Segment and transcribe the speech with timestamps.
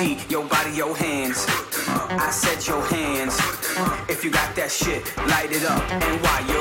[0.00, 1.44] see your body, your hands.
[1.88, 3.36] I said your hands.
[4.08, 6.59] If you got that shit, light it up and why you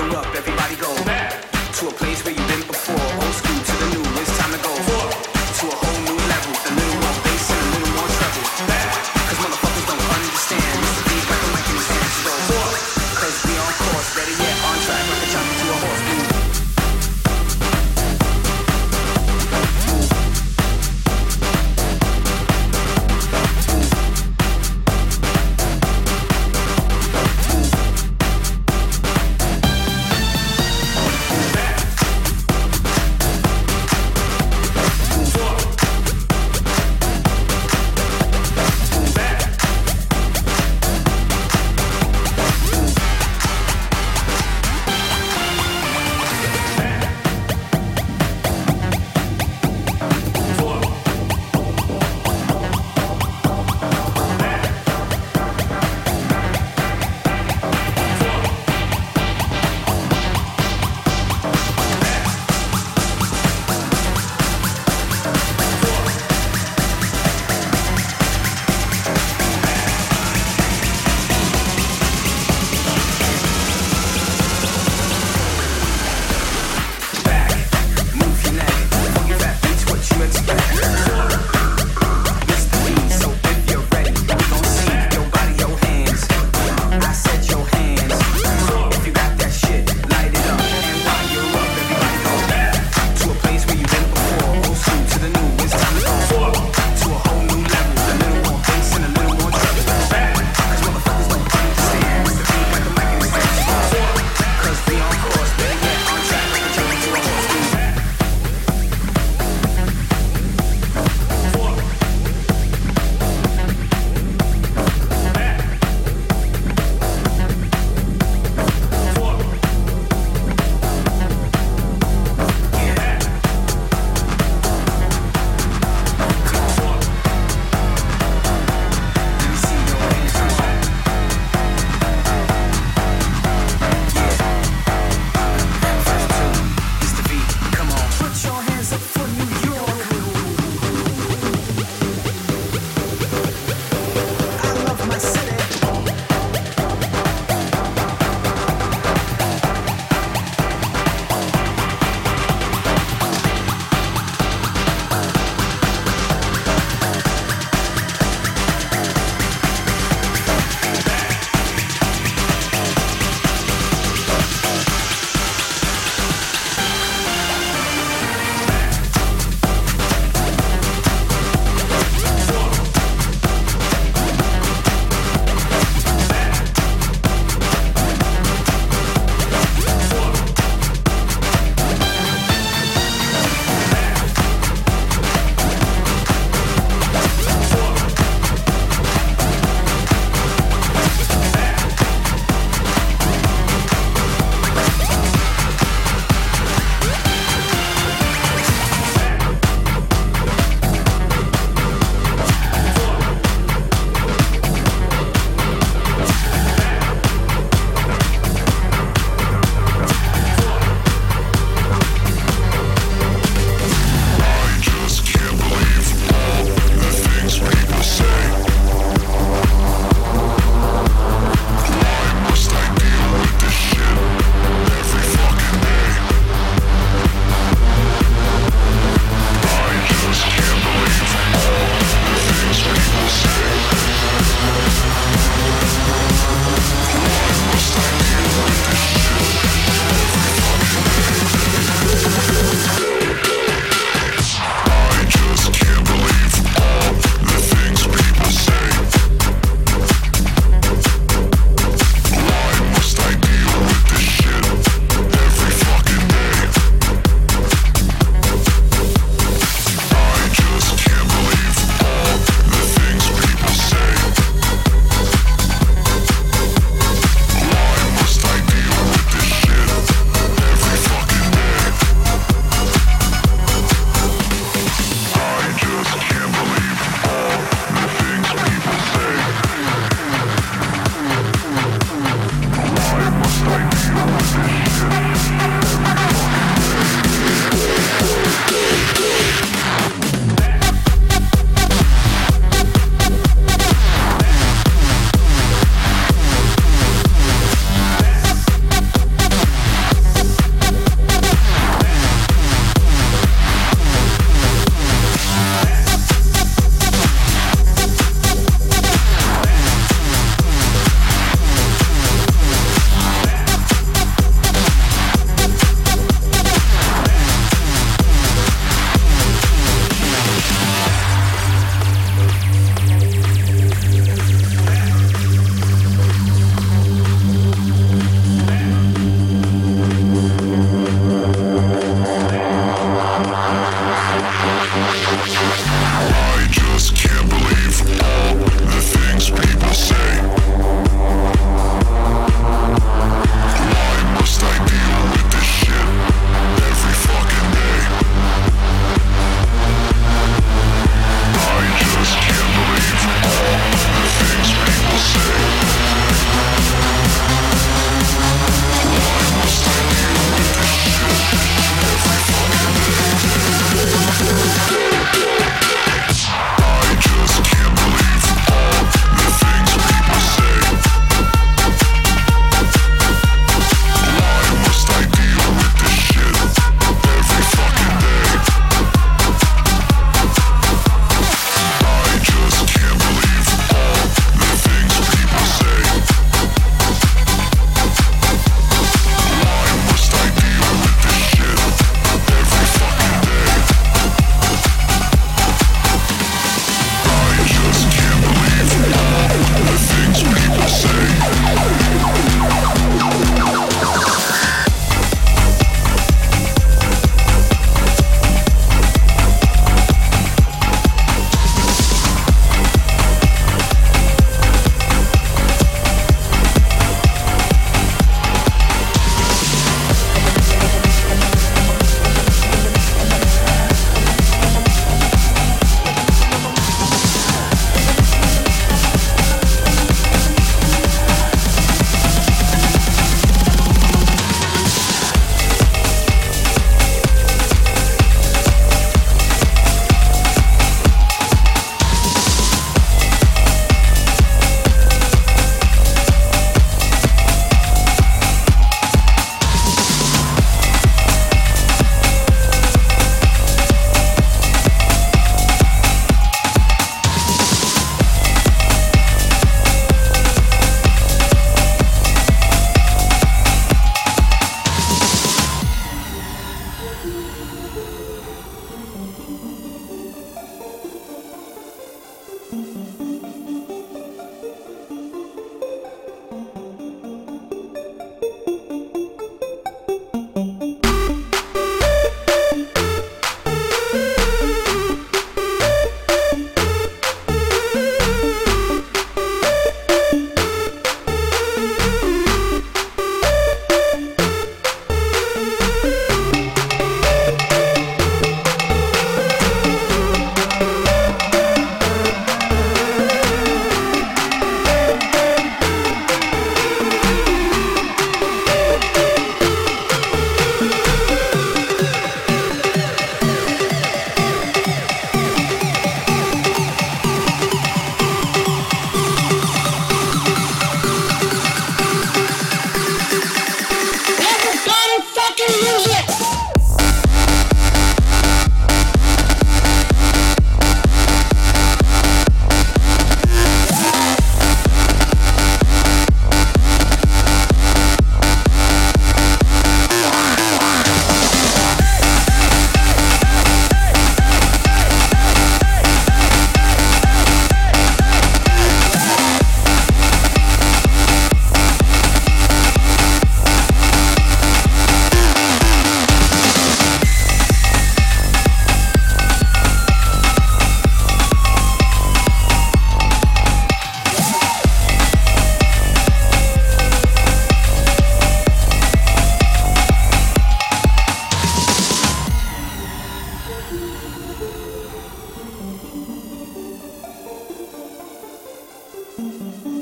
[579.50, 579.99] The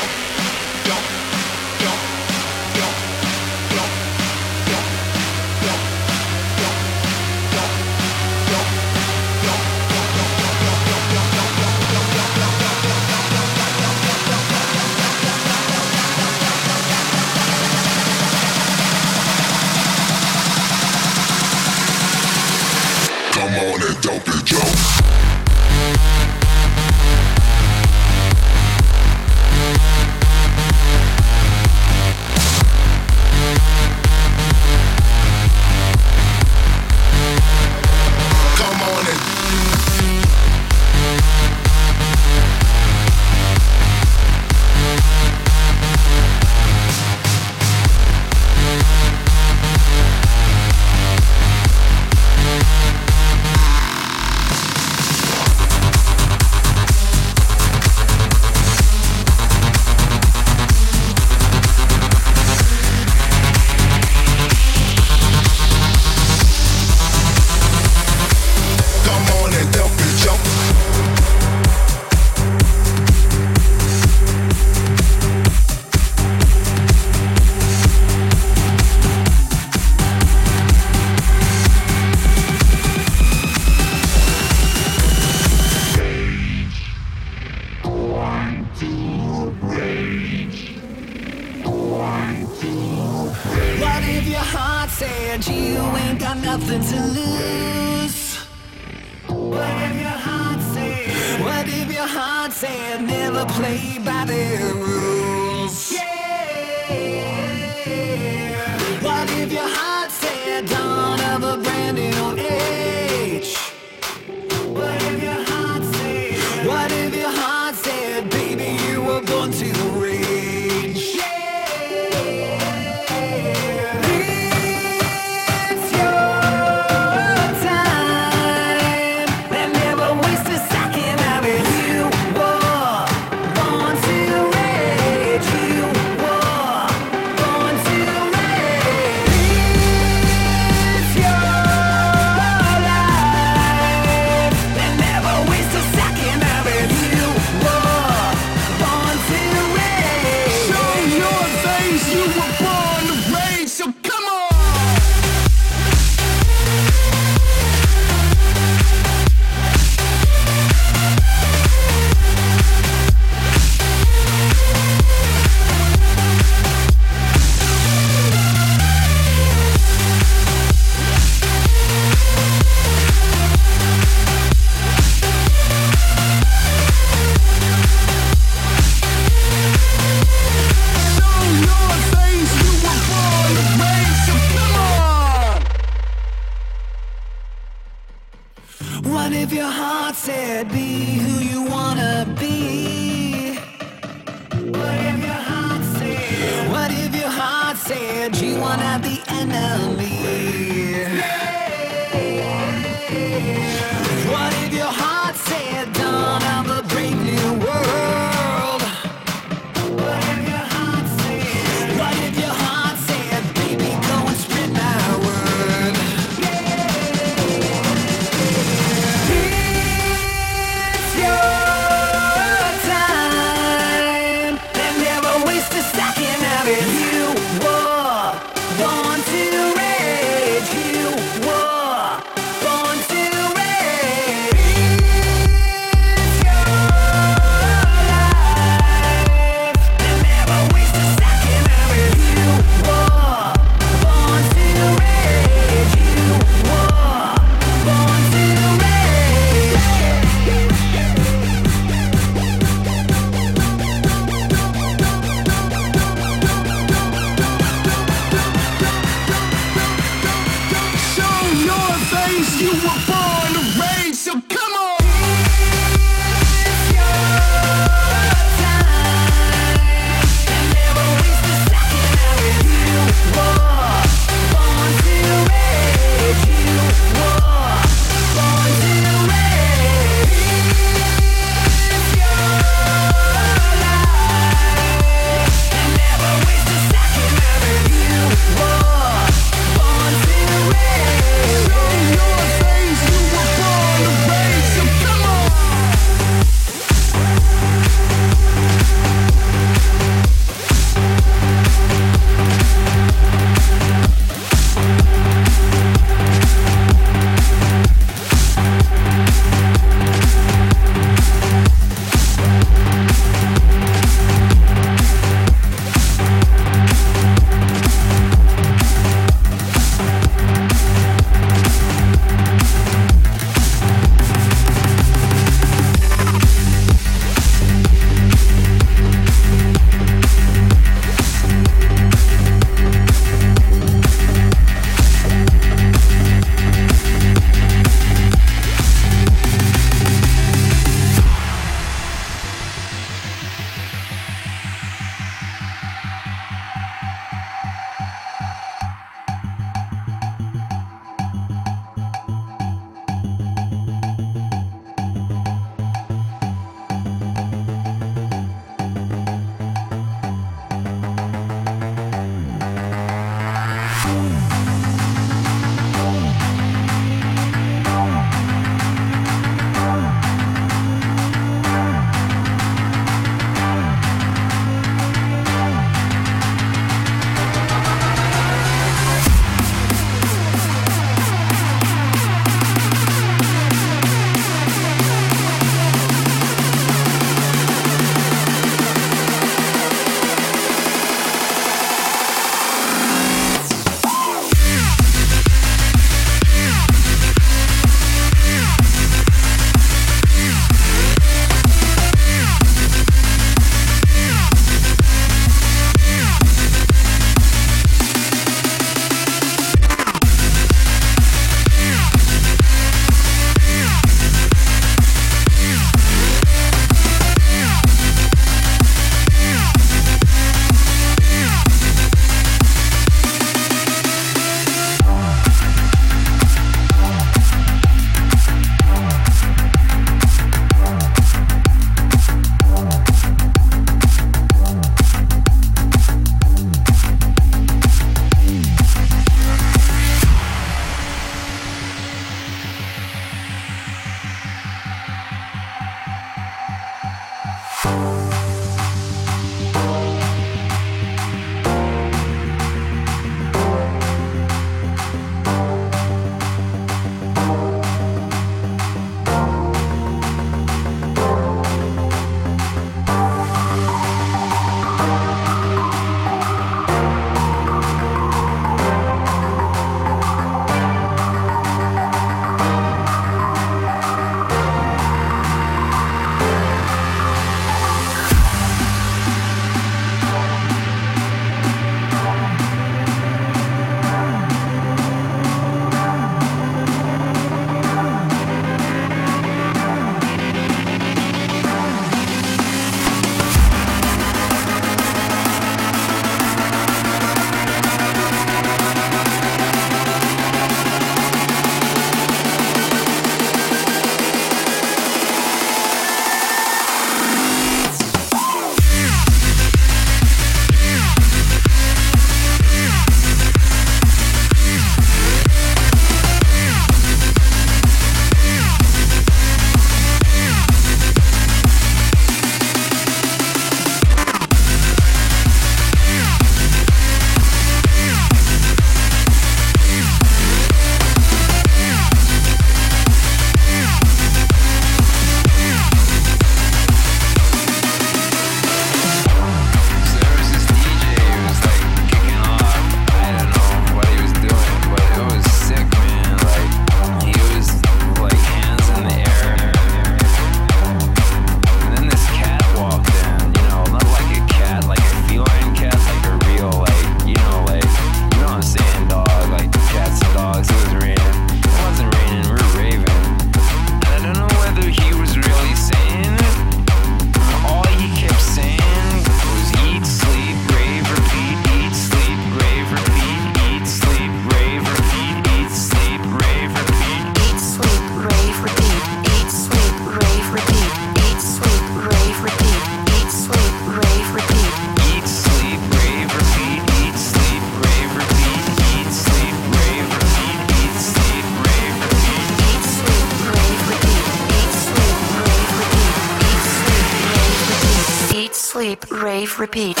[599.61, 600.00] repeat.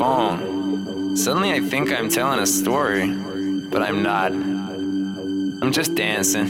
[0.00, 1.14] phone.
[1.14, 3.12] Suddenly I think I'm telling a story,
[3.70, 4.32] but I'm not.
[4.32, 6.48] I'm just dancing.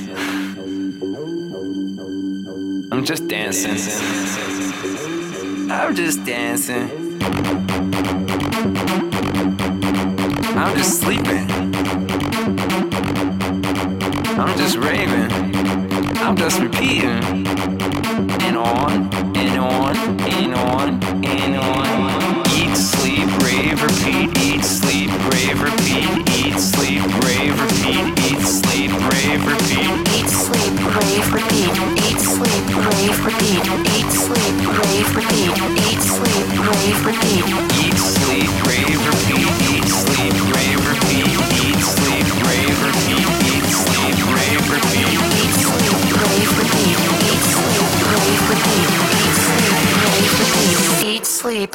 [2.93, 3.77] I'm just dancing.
[5.69, 6.91] I'm just dancing.
[10.57, 11.51] I'm just sleeping.
[14.39, 15.33] I'm just raving.
[16.19, 17.50] I'm just repeating.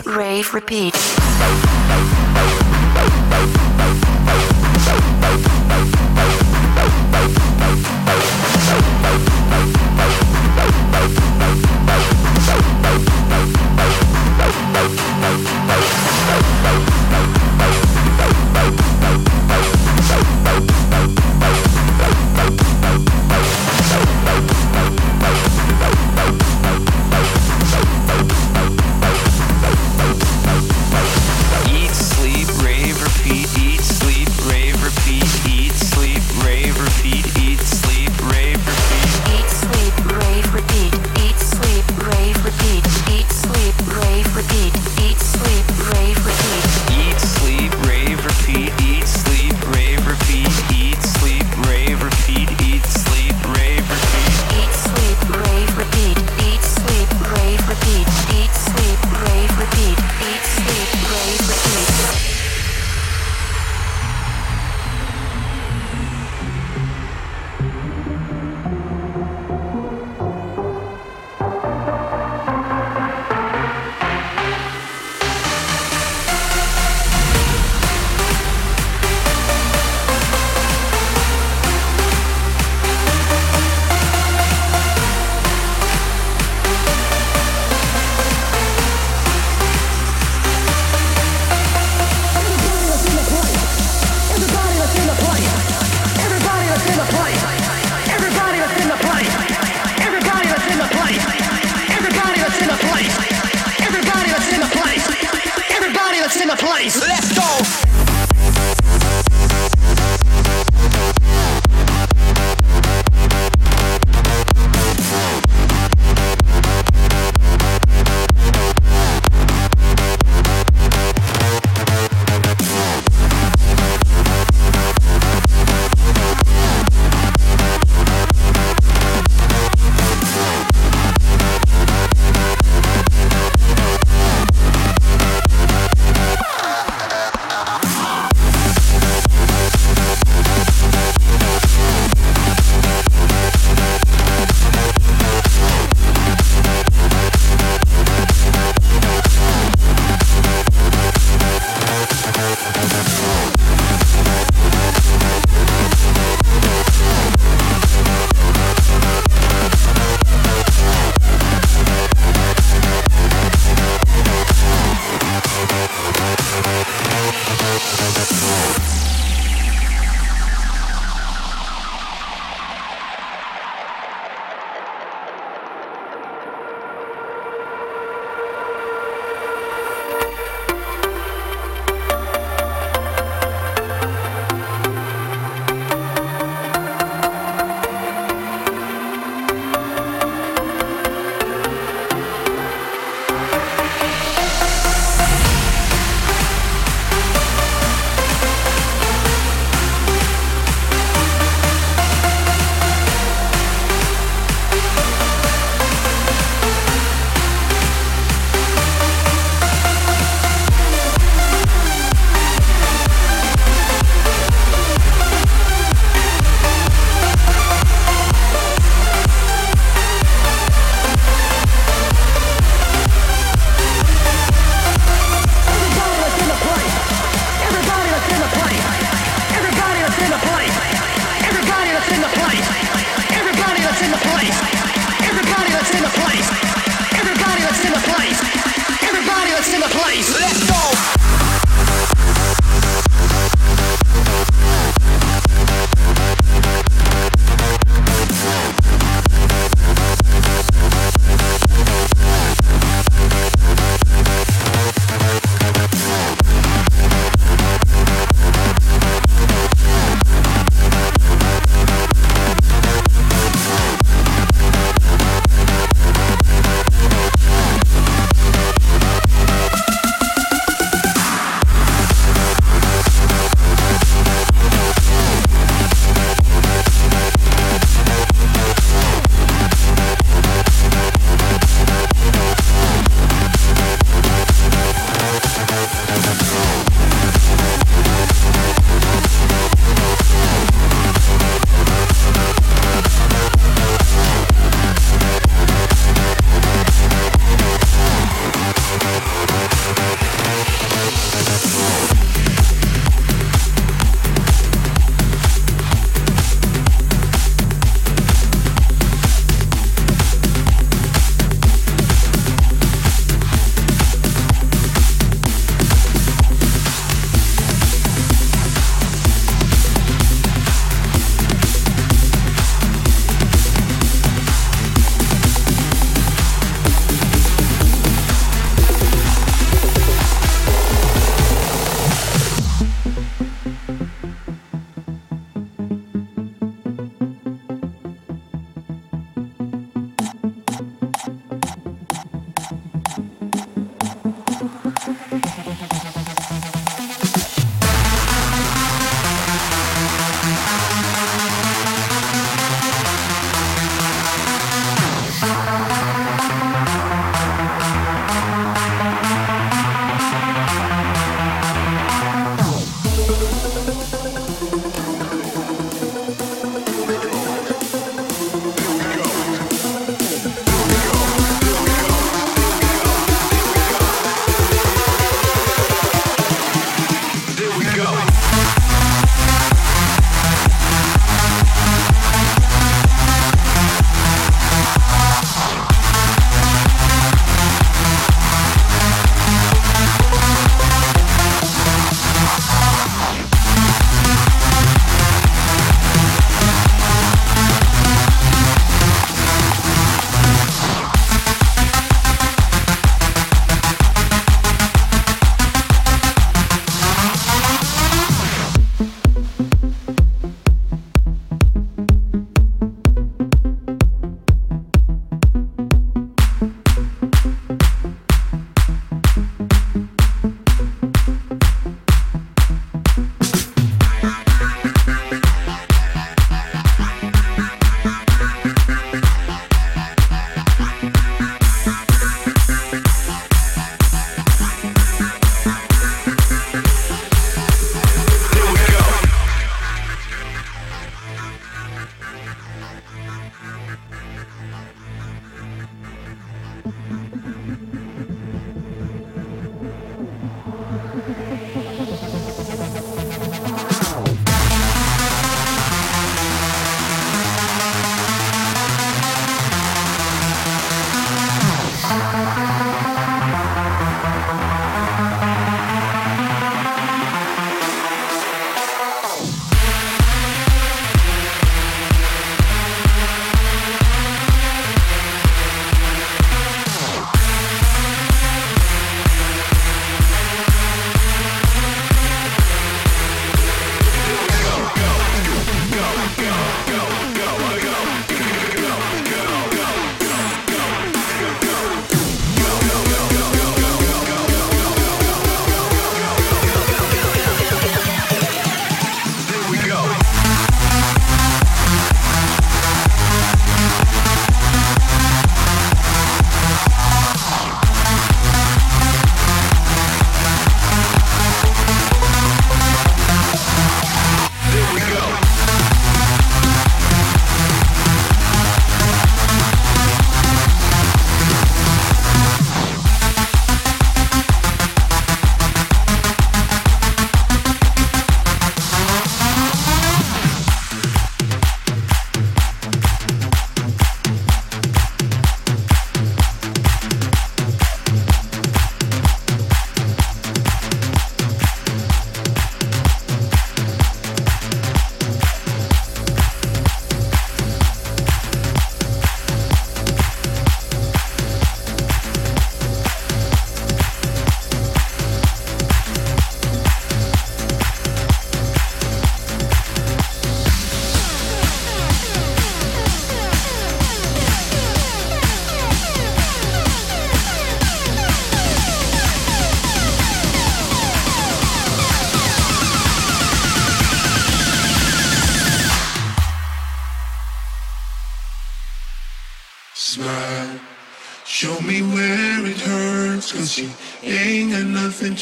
[0.05, 0.95] Rave Repeat.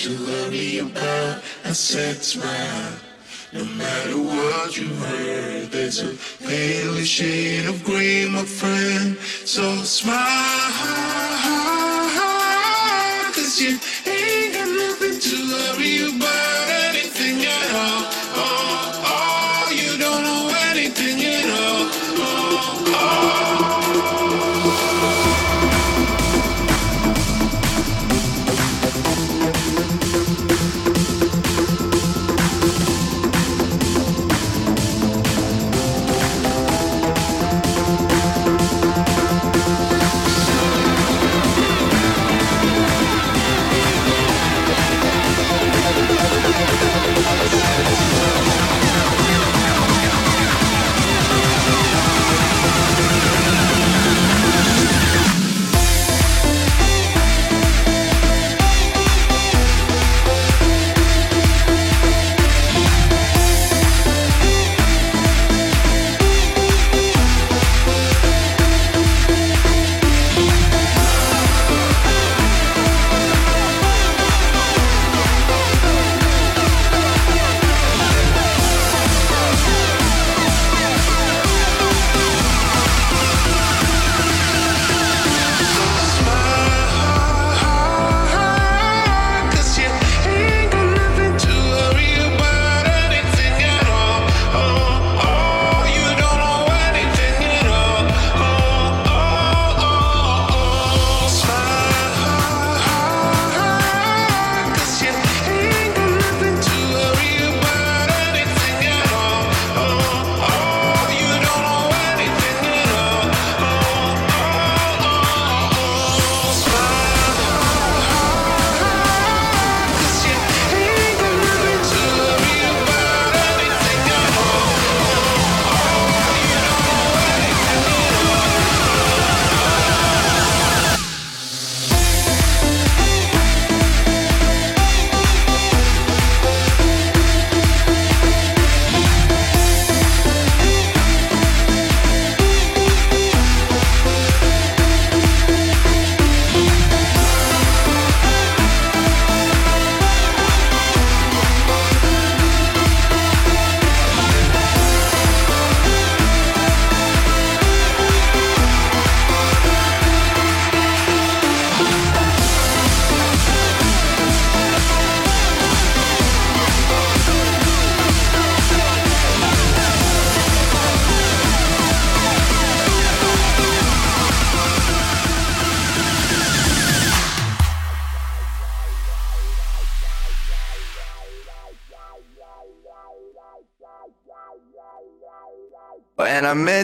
[0.03, 1.41] To worry about.
[1.63, 2.91] I said smile.
[3.53, 6.13] No matter what you heard, there's a
[6.45, 9.15] pale shade of gray, my friend.
[9.45, 10.17] So smile,
[13.31, 13.79] cause you